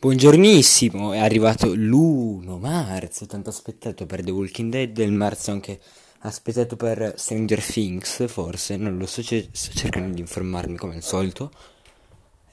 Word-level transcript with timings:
Buongiornissimo, 0.00 1.12
è 1.12 1.18
arrivato 1.18 1.74
l'1 1.74 2.56
marzo, 2.60 3.26
tanto 3.26 3.50
aspettato 3.50 4.06
per 4.06 4.22
The 4.22 4.30
Walking 4.30 4.70
Dead, 4.70 4.96
il 4.98 5.10
marzo 5.10 5.50
anche 5.50 5.80
aspettato 6.20 6.76
per 6.76 7.14
Stranger 7.16 7.60
Things, 7.60 8.28
forse, 8.28 8.76
non 8.76 8.96
lo 8.96 9.06
so, 9.06 9.22
sto 9.22 9.48
cercando 9.50 10.14
di 10.14 10.20
informarmi 10.20 10.76
come 10.76 10.94
al 10.94 11.02
solito. 11.02 11.50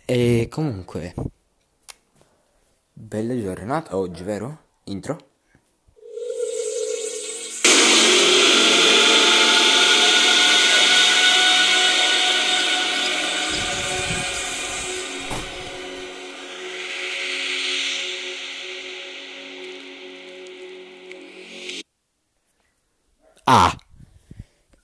E 0.05 0.47
comunque, 0.49 1.13
bella 2.91 3.39
giornata 3.39 3.95
oggi, 3.95 4.23
vero? 4.23 4.61
Intro? 4.85 5.34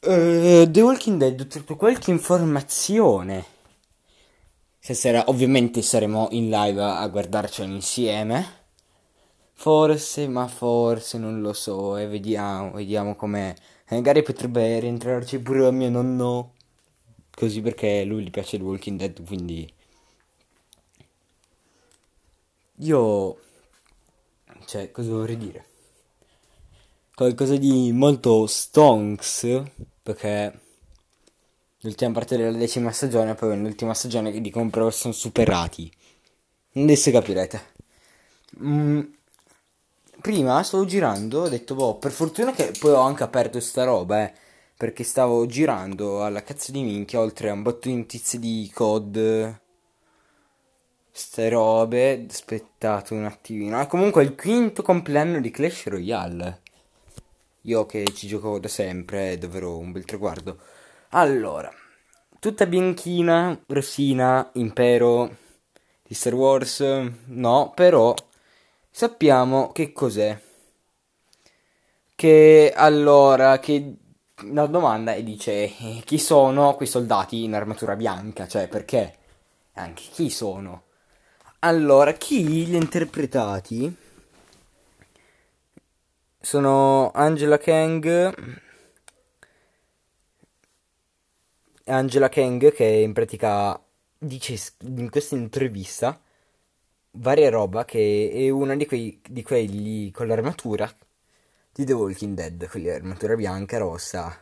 Uh, 0.02 0.70
The 0.70 0.82
Walking 0.82 1.18
Dead, 1.18 1.48
tutto 1.48 1.76
qualche 1.76 2.12
informazione. 2.12 3.46
Stasera 4.80 5.26
ovviamente 5.28 5.82
saremo 5.82 6.30
in 6.32 6.50
live 6.50 6.82
a, 6.82 7.08
guardarcelo 7.08 7.72
insieme. 7.72 8.60
Forse, 9.54 10.28
ma 10.28 10.48
forse, 10.48 11.20
non 11.20 11.42
lo 11.42 11.54
so, 11.54 11.98
e 11.98 12.08
vediamo, 12.08 12.72
vediamo 12.72 13.16
com'è. 13.16 13.54
Magari 13.90 14.24
potrebbe 14.24 14.80
rientrarci 14.80 15.40
pure 15.40 15.72
mio 15.72 15.90
nonno. 15.90 16.54
Così 17.30 17.62
perché 17.62 18.04
lui 18.04 18.24
gli 18.24 18.32
piace 18.32 18.58
The 18.58 18.64
Walking 18.64 18.98
Dead, 18.98 19.26
quindi... 19.26 19.72
Io... 22.78 23.38
Cioè, 24.66 24.92
cosa 24.92 25.12
vorrei 25.12 25.38
dire? 25.38 25.66
Qualcosa 27.14 27.56
di 27.58 27.92
molto 27.92 28.48
stonks, 28.48 29.64
perché 30.02 30.60
l'ultima 31.82 32.12
parte 32.12 32.38
della 32.38 32.58
decima 32.58 32.92
stagione, 32.92 33.36
poi 33.36 33.60
l'ultima 33.60 33.94
stagione 33.94 34.40
dicono 34.42 34.70
però 34.70 34.90
sono 34.90 35.14
superati. 35.14 35.92
Adesso 36.74 37.12
capirete. 37.12 37.62
Mm, 38.64 39.02
prima 40.22 40.64
stavo 40.64 40.86
girando, 40.86 41.42
ho 41.42 41.50
detto, 41.50 41.76
boh, 41.76 41.96
per 41.98 42.12
fortuna 42.12 42.54
che 42.54 42.72
poi 42.80 42.92
ho 42.92 43.02
anche 43.02 43.24
aperto 43.24 43.60
sta 43.60 43.84
roba, 43.84 44.24
eh, 44.24 44.34
perché 44.78 45.04
stavo 45.04 45.46
girando 45.46 46.24
alla 46.24 46.44
cazzo 46.44 46.72
di 46.72 46.82
minchia, 46.82 47.20
oltre 47.20 47.50
a 47.50 47.54
un 47.54 47.62
botto 47.62 47.88
di 47.90 47.96
notizie 47.96 48.40
di 48.40 48.70
COD, 48.74 49.60
ste 51.12 51.50
robe, 51.50 52.26
aspettate 52.30 53.14
un 53.14 53.26
attimino. 53.26 53.78
Ah, 53.80 53.88
comunque 53.88 54.24
è 54.24 54.26
il 54.26 54.36
quinto 54.36 54.82
compleanno 54.82 55.40
di 55.42 55.52
Clash 55.52 55.88
Royale. 55.88 56.61
Io 57.66 57.86
che 57.86 58.06
ci 58.14 58.28
gioco 58.28 58.58
da 58.58 58.68
sempre 58.68 59.34
è 59.34 59.38
davvero 59.38 59.78
un 59.78 59.92
bel 59.92 60.04
traguardo. 60.06 60.58
Allora, 61.10 61.72
tutta 62.40 62.66
bianchina, 62.66 63.60
rossina, 63.68 64.50
impero 64.54 65.38
di 66.02 66.14
Star 66.16 66.34
Wars, 66.34 66.84
no, 67.26 67.72
però 67.76 68.16
sappiamo 68.90 69.72
che 69.72 69.92
cos'è. 69.94 70.40
Che 72.16 72.74
allora, 72.76 73.60
che 73.60 73.96
la 74.46 74.66
domanda 74.66 75.14
è 75.14 75.22
dice 75.22 75.52
eh, 75.52 76.02
chi 76.04 76.18
sono 76.18 76.76
quei 76.76 76.88
soldati 76.88 77.44
in 77.44 77.54
armatura 77.54 77.96
bianca, 77.96 78.48
cioè 78.48 78.68
perché? 78.68 79.18
Anche 79.74 80.04
chi 80.12 80.32
sono? 80.32 80.86
Allora, 81.60 82.14
chi 82.14 82.66
li 82.66 82.76
ha 82.76 82.80
interpretati? 82.80 84.01
Sono 86.42 87.12
Angela 87.12 87.58
Kang. 87.58 88.34
Angela 91.86 92.30
Kang 92.30 92.74
che 92.74 92.84
in 92.86 93.14
pratica 93.14 93.82
dice 94.18 94.60
in 94.82 95.10
questa 95.10 95.36
intervista 95.36 96.20
varia 97.12 97.50
roba 97.50 97.86
che 97.86 98.30
è 98.34 98.50
una 98.50 98.76
di, 98.76 98.86
quei, 98.86 99.20
di 99.28 99.44
quelli 99.44 100.12
con 100.12 100.28
l'armatura 100.28 100.92
di 101.74 101.86
The 101.86 101.94
Walking 101.94 102.36
Dead, 102.36 102.68
quelli 102.70 102.90
armatura 102.90 103.36
bianca 103.36 103.76
e 103.76 103.80
rossa 103.80 104.40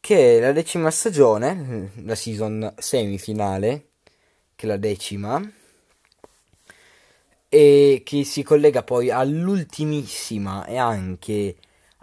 che 0.00 0.38
è 0.38 0.40
la 0.40 0.52
decima 0.52 0.90
stagione, 0.90 1.90
la 2.04 2.14
season 2.14 2.74
semifinale, 2.78 3.88
che 4.54 4.66
è 4.66 4.68
la 4.68 4.76
decima 4.76 5.40
e 7.48 8.02
che 8.04 8.24
si 8.24 8.42
collega 8.42 8.82
poi 8.82 9.10
all'ultimissima 9.10 10.64
e 10.66 10.76
anche 10.76 11.56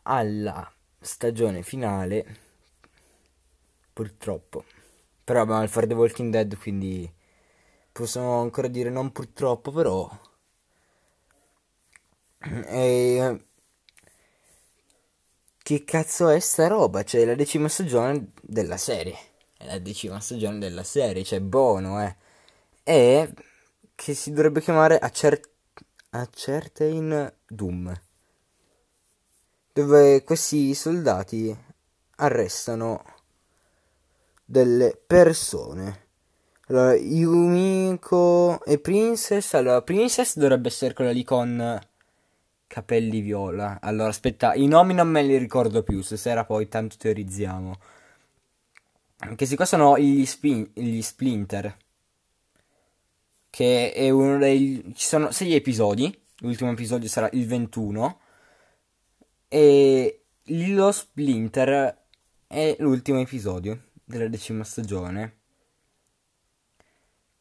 alla 0.04 0.72
stagione 1.00 1.64
finale 1.64 2.40
purtroppo. 3.94 4.64
Però 5.24 5.42
abbiamo 5.42 5.64
il 5.64 5.70
fare 5.70 5.88
The 5.88 5.94
Walking 5.96 6.32
Dead 6.32 6.58
quindi 6.58 7.12
possiamo 7.92 8.42
ancora 8.42 8.68
dire 8.68 8.90
non 8.90 9.12
purtroppo 9.12 9.72
però 9.72 10.10
e 12.68 13.38
che 15.62 15.84
cazzo 15.84 16.30
è 16.30 16.40
sta 16.40 16.68
roba? 16.68 17.04
Cioè 17.04 17.26
la 17.26 17.36
decima 17.36 17.68
stagione 17.68 18.32
della 18.42 18.78
serie. 18.78 19.16
È 19.58 19.66
la 19.66 19.80
decima 19.80 20.20
stagione 20.20 20.60
della 20.60 20.84
serie 20.84 21.24
cioè 21.24 21.40
buono 21.42 22.02
eh. 22.04 22.16
E 22.84 23.34
che 23.96 24.14
si 24.14 24.32
dovrebbe 24.32 24.62
chiamare 24.62 25.00
A, 25.00 25.10
Cer- 25.10 25.50
A 26.12 26.28
Certain 26.32 27.34
Doom, 27.48 27.94
dove 29.74 30.24
questi 30.24 30.74
soldati 30.74 31.58
arrestano 32.18 33.04
delle 34.44 35.02
persone. 35.06 36.04
Allora, 36.68 36.96
Yumiko 36.96 38.64
e 38.64 38.80
Princess. 38.80 39.54
Allora, 39.54 39.82
Princess 39.82 40.36
dovrebbe 40.36 40.68
essere 40.68 40.94
quella 40.94 41.12
lì 41.12 41.24
con 41.24 41.80
capelli 42.68 43.22
viola. 43.22 43.80
Allora, 43.82 44.10
aspetta, 44.10 44.54
i 44.56 44.68
nomi 44.68 44.94
non 44.94 45.08
me 45.08 45.24
li 45.24 45.38
ricordo 45.38 45.84
più. 45.84 46.02
Stasera 46.02 46.46
poi 46.46 46.68
tanto 46.68 46.96
teorizziamo. 46.98 47.76
Questi 49.36 49.56
qua 49.56 49.66
sono 49.66 49.98
gli, 49.98 50.26
spin- 50.26 50.70
gli 50.74 51.02
Splinter 51.02 51.76
che 53.56 53.94
è 53.94 54.10
uno 54.10 54.38
dei... 54.38 54.84
ci 54.96 55.06
sono 55.06 55.32
sei 55.32 55.54
episodi, 55.56 56.14
l'ultimo 56.40 56.72
episodio 56.72 57.08
sarà 57.08 57.30
il 57.32 57.48
21, 57.48 58.20
e 59.48 60.24
lo 60.48 60.92
Splinter 60.92 61.98
è 62.48 62.76
l'ultimo 62.80 63.20
episodio 63.20 63.92
della 64.04 64.28
decima 64.28 64.66
stagione, 64.66 65.38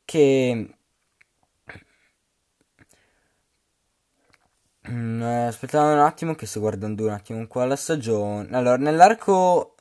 che... 0.04 0.76
Mm, 4.88 5.20
aspettate 5.20 5.94
un 5.94 5.98
attimo 5.98 6.34
che 6.36 6.46
sto 6.46 6.60
guardando 6.60 7.06
un 7.06 7.10
attimo 7.10 7.44
qua 7.48 7.64
la 7.64 7.74
stagione. 7.74 8.56
Allora, 8.56 8.76
nell'arco 8.76 9.73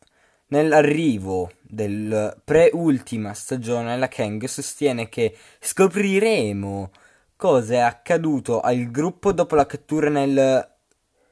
Nell'arrivo 0.54 1.52
del 1.62 2.40
pre-ultima 2.44 3.34
stagione 3.34 3.98
la 3.98 4.08
Kang 4.08 4.46
sostiene 4.46 5.10
che 5.10 5.36
scopriremo 5.60 6.92
cosa 7.36 7.74
è 7.74 7.78
accaduto 7.80 8.62
al 8.62 8.92
gruppo 8.92 9.32
dopo 9.32 9.56
la 9.56 9.66
cattura 9.66 10.10
nel 10.10 10.76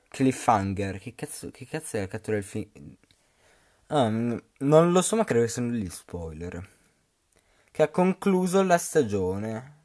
cliffhanger. 0.10 0.98
Che 0.98 1.14
cazzo, 1.14 1.52
che 1.52 1.68
cazzo 1.68 1.98
è 1.98 2.00
la 2.00 2.08
cattura 2.08 2.38
del 2.38 2.44
film? 2.44 2.96
Ah, 3.90 4.10
non 4.10 4.92
lo 4.92 5.02
so, 5.04 5.16
ma 5.16 5.24
credo 5.24 5.46
che 5.46 5.52
siano 5.52 5.70
gli 5.70 5.88
spoiler. 5.88 6.68
Che 7.70 7.84
ha 7.84 7.90
concluso 7.90 8.64
la 8.64 8.80
stagione. 8.80 9.76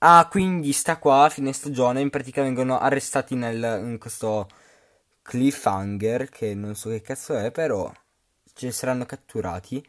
Ah, 0.00 0.28
quindi 0.30 0.72
sta 0.72 0.98
qua 0.98 1.24
a 1.24 1.30
fine 1.30 1.54
stagione. 1.54 2.02
In 2.02 2.10
pratica 2.10 2.42
vengono 2.42 2.78
arrestati 2.78 3.34
nel, 3.34 3.80
in 3.82 3.96
questo 3.98 4.46
cliffhanger. 5.22 6.28
Che 6.28 6.54
non 6.54 6.74
so 6.74 6.90
che 6.90 7.00
cazzo 7.00 7.34
è, 7.38 7.50
però 7.50 7.90
ce 8.54 8.66
ne 8.66 8.72
saranno 8.72 9.06
catturati. 9.06 9.84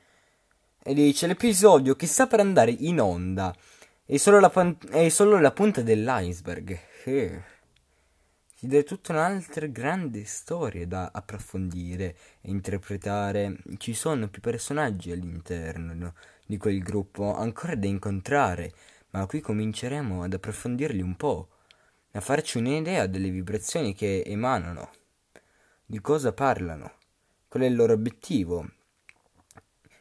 E 0.85 0.93
dice 0.93 1.27
l'episodio 1.27 1.95
che 1.95 2.07
sta 2.07 2.27
per 2.27 2.39
andare 2.39 2.71
in 2.71 2.99
onda 2.99 3.55
è 4.05 4.17
solo 4.17 4.39
la, 4.39 4.49
pan- 4.49 4.77
è 4.89 5.07
solo 5.09 5.39
la 5.39 5.51
punta 5.51 5.81
dell'iceberg. 5.81 6.79
Eh. 7.05 7.43
Ti 8.59 8.83
tutta 8.83 9.11
un'altra 9.11 9.65
grande 9.67 10.23
storia 10.25 10.87
da 10.87 11.09
approfondire 11.13 12.15
e 12.41 12.49
interpretare. 12.49 13.57
Ci 13.77 13.93
sono 13.93 14.29
più 14.29 14.41
personaggi 14.41 15.11
all'interno 15.11 15.93
no, 15.93 16.13
di 16.45 16.57
quel 16.57 16.81
gruppo 16.81 17.35
ancora 17.35 17.75
da 17.75 17.87
incontrare, 17.87 18.73
ma 19.11 19.25
qui 19.25 19.41
cominceremo 19.41 20.23
ad 20.23 20.33
approfondirli 20.33 21.01
un 21.01 21.15
po', 21.15 21.49
a 22.11 22.21
farci 22.21 22.57
un'idea 22.57 23.05
delle 23.07 23.29
vibrazioni 23.29 23.93
che 23.93 24.23
emanano, 24.25 24.91
di 25.85 25.99
cosa 25.99 26.31
parlano 26.31 27.01
qual 27.53 27.65
è 27.65 27.67
il 27.67 27.75
loro 27.75 27.93
obiettivo. 27.93 28.67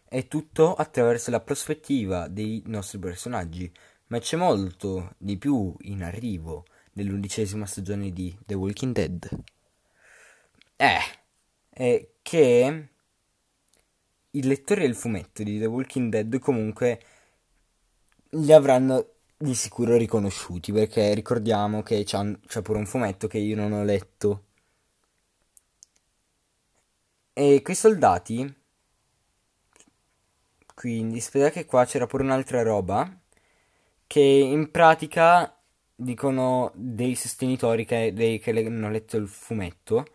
È 0.09 0.27
tutto 0.27 0.73
attraverso 0.75 1.31
la 1.31 1.41
prospettiva 1.41 2.27
dei 2.29 2.63
nostri 2.65 2.99
personaggi, 2.99 3.71
ma 4.07 4.19
c'è 4.21 4.39
molto 4.39 5.17
di 5.19 5.37
più 5.37 5.77
in 5.81 6.03
arrivo 6.03 6.65
nell'undicesima 6.95 7.67
stagione 7.67 8.11
di 8.11 8.35
The 8.47 8.55
Walking 8.55 8.95
Dead. 8.95 9.29
Eh, 10.77 10.99
è 11.69 12.09
che 12.23 12.89
i 14.31 14.43
lettori 14.43 14.81
del 14.81 14.95
fumetto 14.95 15.43
di 15.43 15.59
The 15.59 15.67
Walking 15.67 16.11
Dead 16.11 16.39
comunque 16.39 17.01
li 18.31 18.53
avranno 18.55 19.17
di 19.37 19.55
sicuro 19.55 19.99
riconosciuti 19.99 20.73
perché 20.73 21.13
ricordiamo 21.13 21.83
che 21.83 22.03
c'è, 22.03 22.19
c'è 22.47 22.63
pure 22.63 22.79
un 22.79 22.87
fumetto 22.87 23.29
che 23.29 23.37
io 23.37 23.57
non 23.57 23.73
ho 23.73 23.85
letto. 23.85 24.47
E 27.34 27.62
quei 27.62 27.76
soldati, 27.76 28.55
quindi 30.75 31.20
spiega 31.20 31.50
che 31.50 31.64
qua 31.64 31.84
c'era 31.84 32.06
pure 32.06 32.23
un'altra 32.23 32.62
roba 32.62 33.19
che 34.06 34.20
in 34.20 34.70
pratica 34.70 35.56
dicono 35.94 36.70
dei 36.75 37.14
sostenitori 37.14 37.84
che, 37.87 38.12
dei, 38.12 38.38
che 38.38 38.50
hanno 38.50 38.90
letto 38.90 39.17
il 39.17 39.29
fumetto, 39.29 40.06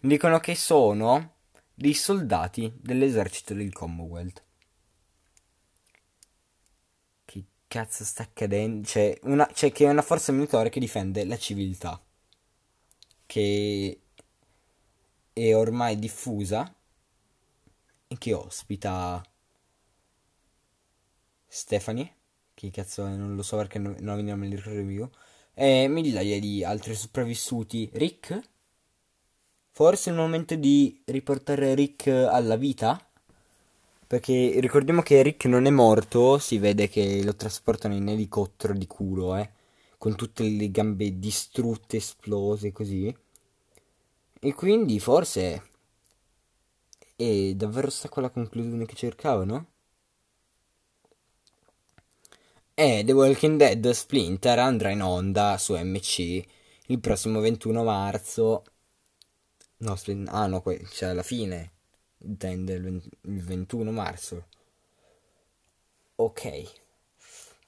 dicono 0.00 0.40
che 0.40 0.54
sono 0.54 1.34
dei 1.74 1.94
soldati 1.94 2.72
dell'esercito 2.76 3.54
del 3.54 3.72
Commonwealth. 3.72 4.42
cazzo 7.74 8.04
sta 8.04 8.22
accadendo? 8.22 8.86
C'è, 8.86 9.18
una, 9.22 9.46
c'è 9.46 9.72
che 9.72 9.86
è 9.86 9.88
una 9.88 10.02
forza 10.02 10.30
militare 10.30 10.68
che 10.70 10.78
difende 10.78 11.24
la 11.24 11.36
civiltà. 11.36 12.00
Che 13.26 14.00
è 15.34 15.54
ormai 15.54 15.98
diffusa 15.98 16.72
e 18.06 18.16
che 18.16 18.32
ospita 18.32 19.22
Stephanie, 21.46 22.14
che 22.54 22.70
cazzo 22.70 23.04
è, 23.06 23.10
non 23.10 23.34
lo 23.34 23.42
so 23.42 23.56
perché 23.56 23.78
non, 23.78 23.96
non 24.00 24.18
li 24.24 24.56
ricordo 24.56 24.88
io, 24.88 25.10
e 25.54 25.88
migliaia 25.88 26.40
di 26.40 26.64
altri 26.64 26.94
sopravvissuti. 26.94 27.90
Rick? 27.92 28.40
Forse 29.70 30.10
è 30.10 30.12
il 30.12 30.18
momento 30.18 30.54
di 30.54 31.02
riportare 31.06 31.74
Rick 31.74 32.06
alla 32.08 32.56
vita? 32.56 33.04
Perché 34.06 34.60
ricordiamo 34.60 35.02
che 35.02 35.22
Rick 35.22 35.46
non 35.46 35.66
è 35.66 35.70
morto, 35.70 36.38
si 36.38 36.58
vede 36.58 36.88
che 36.88 37.22
lo 37.24 37.34
trasportano 37.34 37.94
in 37.94 38.08
elicottero 38.08 38.72
di 38.72 38.86
culo, 38.86 39.36
eh. 39.36 39.50
Con 39.98 40.14
tutte 40.14 40.44
le 40.44 40.70
gambe 40.70 41.18
distrutte, 41.18 41.96
esplose, 41.96 42.70
così. 42.70 43.14
E 44.46 44.52
quindi 44.52 45.00
forse 45.00 45.62
è 47.16 47.54
davvero 47.54 47.88
sta 47.88 48.10
quella 48.10 48.28
conclusione 48.28 48.84
che 48.84 48.94
cercavano? 48.94 49.68
E 52.74 53.02
The 53.06 53.12
Walking 53.12 53.56
Dead 53.56 53.90
Splinter 53.90 54.58
andrà 54.58 54.90
in 54.90 55.00
onda 55.00 55.56
su 55.56 55.74
MC 55.74 56.44
il 56.88 57.00
prossimo 57.00 57.40
21 57.40 57.84
marzo. 57.84 58.64
No, 59.78 59.96
ah 60.26 60.46
no, 60.46 60.62
cioè 60.90 61.08
alla 61.08 61.22
fine 61.22 61.72
intende 62.18 62.74
il 62.74 63.02
21 63.22 63.90
marzo. 63.92 64.48
Ok. 66.16 66.70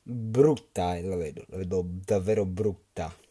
Brutta, 0.02 1.00
la 1.00 1.16
vedo, 1.16 1.42
la 1.48 1.56
vedo 1.56 1.86
davvero 1.86 2.44
brutta. 2.44 3.24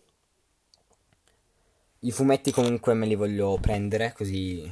I 2.05 2.11
fumetti 2.11 2.51
comunque 2.51 2.93
me 2.93 3.07
li 3.07 3.15
voglio 3.15 3.57
prendere 3.59 4.13
così 4.13 4.71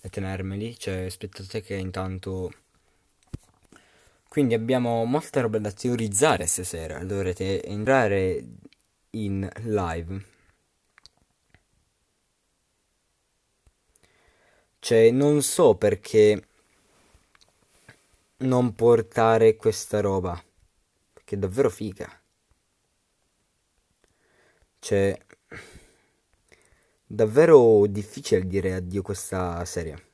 e 0.00 0.08
tenermeli. 0.10 0.78
Cioè, 0.78 1.04
aspettate 1.06 1.62
che 1.62 1.74
intanto... 1.76 2.52
Quindi 4.28 4.52
abbiamo 4.54 5.04
molta 5.04 5.40
roba 5.40 5.58
da 5.58 5.72
teorizzare 5.72 6.46
stasera. 6.46 7.02
Dovrete 7.04 7.64
entrare 7.64 8.44
in 9.10 9.48
live 9.62 10.24
Cioè, 14.78 15.10
non 15.10 15.42
so 15.42 15.76
perché 15.76 16.46
non 18.38 18.74
portare 18.74 19.56
questa 19.56 20.00
roba. 20.00 20.42
Perché 21.14 21.36
è 21.36 21.38
davvero 21.38 21.70
figa. 21.70 22.20
Cioè, 24.80 25.16
davvero 27.12 27.86
difficile 27.86 28.46
dire 28.46 28.74
addio 28.74 29.00
a 29.00 29.04
questa 29.04 29.64
serie. 29.66 30.10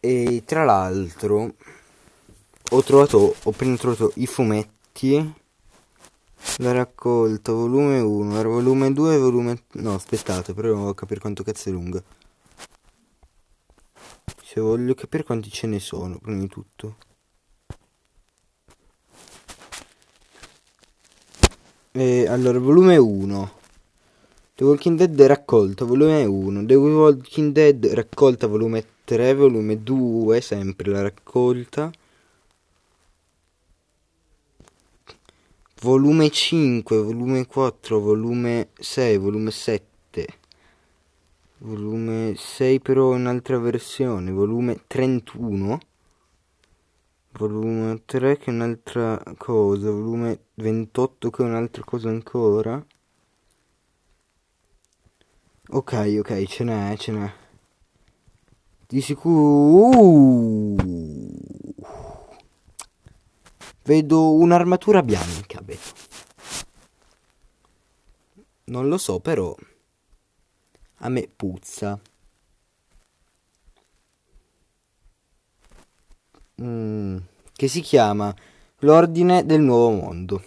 E 0.00 0.42
tra 0.44 0.64
l'altro 0.64 1.54
ho 2.70 2.82
trovato, 2.82 3.36
ho 3.42 3.50
appena 3.50 3.76
trovato 3.76 4.12
i 4.16 4.26
fumetti 4.26 5.42
la 6.58 6.72
raccolta, 6.72 7.52
volume 7.52 8.00
1, 8.00 8.42
volume 8.42 8.92
2, 8.92 9.18
volume... 9.18 9.64
No, 9.72 9.94
aspettate, 9.94 10.52
proviamo 10.52 10.88
a 10.88 10.94
capire 10.94 11.20
quanto 11.20 11.42
cazzo 11.42 11.68
è 11.68 11.72
lunga. 11.72 12.02
Se 14.42 14.60
voglio 14.60 14.94
capire 14.94 15.24
quanti 15.24 15.50
ce 15.50 15.66
ne 15.66 15.80
sono, 15.80 16.18
prima 16.18 16.38
di 16.38 16.48
tutto. 16.48 16.96
E 21.96 22.26
allora, 22.26 22.58
volume 22.58 22.96
1. 22.96 23.52
The 24.56 24.64
Walking 24.64 24.98
Dead 24.98 25.20
raccolta, 25.22 25.84
volume 25.84 26.24
1. 26.24 26.66
The 26.66 26.74
Walking 26.74 27.52
Dead 27.52 27.86
raccolta, 27.86 28.48
volume 28.48 28.84
3, 29.04 29.32
volume 29.34 29.80
2, 29.80 30.40
sempre 30.40 30.90
la 30.90 31.02
raccolta. 31.02 31.92
volume 35.82 36.30
5, 36.30 36.96
volume 36.96 37.46
4, 37.46 38.00
volume 38.00 38.70
6, 38.76 39.18
volume 39.18 39.50
7, 39.52 40.26
volume 41.58 42.34
6 42.36 42.80
però 42.80 43.10
un'altra 43.10 43.58
versione, 43.58 44.32
volume 44.32 44.80
31, 44.86 45.78
volume 47.36 48.02
3 48.04 48.38
che 48.38 48.50
è 48.50 48.54
un'altra 48.54 49.20
cosa, 49.36 49.90
volume 49.90 50.46
28 50.54 51.30
che 51.30 51.42
è 51.42 51.46
un'altra 51.46 51.82
cosa 51.84 52.08
ancora. 52.08 52.84
Ok, 55.68 56.16
ok, 56.18 56.44
ce 56.44 56.64
n'è, 56.64 56.96
ce 56.96 57.12
n'è. 57.12 57.32
Di 58.86 59.00
sicuro... 59.00 60.76
Vedo 63.84 64.32
un'armatura 64.34 65.02
bianca, 65.02 65.60
vedo. 65.62 65.80
Non 68.66 68.88
lo 68.88 68.96
so, 68.96 69.20
però 69.20 69.54
a 70.98 71.08
me 71.08 71.28
puzza. 71.28 72.00
Mm, 76.62 77.18
che 77.64 77.68
si 77.68 77.80
chiama 77.80 78.34
L'Ordine 78.80 79.46
del 79.46 79.62
Nuovo 79.62 79.90
Mondo. 79.90 80.44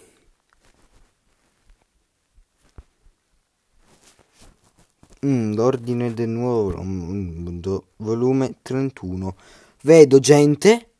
Mm, 5.26 5.54
L'Ordine 5.54 6.14
del 6.14 6.28
Nuovo 6.28 6.80
Mondo, 6.80 7.88
volume 7.96 8.58
31. 8.62 9.34
Vedo 9.82 10.20
gente 10.20 10.92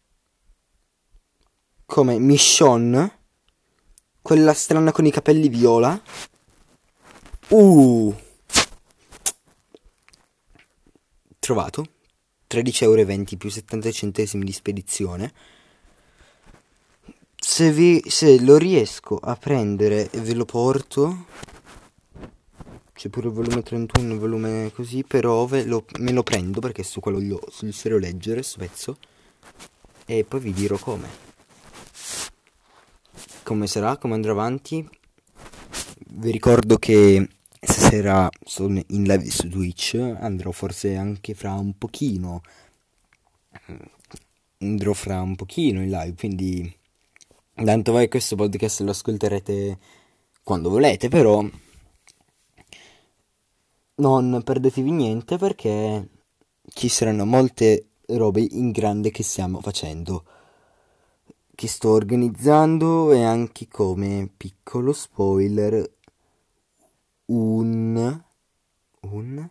come 1.86 2.18
Michonne, 2.18 3.18
quella 4.20 4.54
strana 4.54 4.90
con 4.90 5.06
i 5.06 5.12
capelli 5.12 5.48
viola. 5.48 6.02
Uh! 7.50 8.12
Trovato 11.38 11.86
13,20 12.48 12.82
euro 12.82 13.36
più 13.36 13.50
70 13.50 13.92
centesimi 13.92 14.44
di 14.44 14.52
spedizione. 14.52 15.32
Se, 17.58 17.72
vi, 17.72 18.00
se 18.06 18.40
lo 18.40 18.56
riesco 18.56 19.16
a 19.16 19.34
prendere 19.34 20.08
e 20.12 20.20
ve 20.20 20.32
lo 20.32 20.44
porto, 20.44 21.24
c'è 22.92 23.08
pure 23.08 23.26
il 23.26 23.32
volume 23.32 23.64
31, 23.64 24.12
il 24.12 24.18
volume 24.20 24.70
così, 24.72 25.02
però 25.02 25.44
lo, 25.64 25.84
me 25.98 26.12
lo 26.12 26.22
prendo 26.22 26.60
perché 26.60 26.84
su 26.84 27.00
quello 27.00 27.40
sul 27.50 27.72
serio 27.72 27.98
leggere, 27.98 28.36
questo 28.36 28.58
pezzo, 28.60 28.98
e 30.06 30.22
poi 30.22 30.38
vi 30.38 30.52
dirò 30.52 30.78
come 30.78 31.08
come 33.42 33.66
sarà, 33.66 33.96
come 33.96 34.14
andrà 34.14 34.30
avanti. 34.30 34.88
Vi 36.10 36.30
ricordo 36.30 36.78
che 36.78 37.28
stasera 37.60 38.30
sono 38.44 38.80
in 38.86 39.02
live 39.02 39.28
su 39.28 39.48
Twitch, 39.48 39.96
andrò 39.96 40.52
forse 40.52 40.94
anche 40.94 41.34
fra 41.34 41.54
un 41.54 41.76
pochino. 41.76 42.40
Andrò 44.58 44.92
fra 44.92 45.20
un 45.22 45.34
pochino 45.34 45.82
in 45.82 45.90
live, 45.90 46.14
quindi 46.14 46.77
Tanto 47.64 47.90
vai 47.90 48.08
questo 48.08 48.36
podcast 48.36 48.82
lo 48.82 48.92
ascolterete 48.92 49.78
quando 50.44 50.70
volete, 50.70 51.08
però 51.08 51.44
non 53.96 54.42
perdetevi 54.44 54.90
niente 54.92 55.38
perché 55.38 56.08
ci 56.68 56.88
saranno 56.88 57.24
molte 57.24 57.88
robe 58.06 58.42
in 58.42 58.70
grande 58.70 59.10
che 59.10 59.24
stiamo 59.24 59.60
facendo, 59.60 60.24
che 61.52 61.66
sto 61.66 61.90
organizzando 61.90 63.10
e 63.10 63.24
anche 63.24 63.66
come 63.66 64.30
piccolo 64.36 64.92
spoiler 64.92 65.96
un 67.26 68.22
un 69.00 69.50